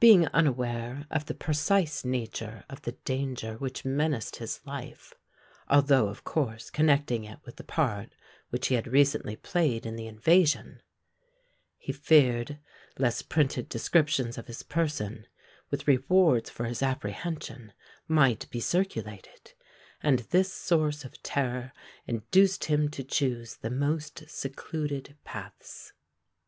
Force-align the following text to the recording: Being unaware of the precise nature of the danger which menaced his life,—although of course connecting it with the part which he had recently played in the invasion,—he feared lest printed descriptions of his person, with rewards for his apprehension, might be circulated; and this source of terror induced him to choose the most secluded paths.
Being 0.00 0.26
unaware 0.26 1.06
of 1.12 1.26
the 1.26 1.32
precise 1.32 2.04
nature 2.04 2.64
of 2.68 2.82
the 2.82 2.90
danger 3.06 3.54
which 3.58 3.84
menaced 3.84 4.34
his 4.42 4.58
life,—although 4.66 6.08
of 6.08 6.24
course 6.24 6.70
connecting 6.70 7.22
it 7.22 7.38
with 7.44 7.54
the 7.54 7.62
part 7.62 8.12
which 8.48 8.66
he 8.66 8.74
had 8.74 8.88
recently 8.88 9.36
played 9.36 9.86
in 9.86 9.94
the 9.94 10.08
invasion,—he 10.08 11.92
feared 11.92 12.58
lest 12.98 13.28
printed 13.28 13.68
descriptions 13.68 14.36
of 14.36 14.48
his 14.48 14.64
person, 14.64 15.28
with 15.70 15.86
rewards 15.86 16.50
for 16.50 16.64
his 16.64 16.82
apprehension, 16.82 17.72
might 18.08 18.50
be 18.50 18.58
circulated; 18.58 19.52
and 20.02 20.18
this 20.30 20.52
source 20.52 21.04
of 21.04 21.22
terror 21.22 21.72
induced 22.08 22.64
him 22.64 22.88
to 22.88 23.04
choose 23.04 23.58
the 23.58 23.70
most 23.70 24.24
secluded 24.28 25.16
paths. 25.22 25.92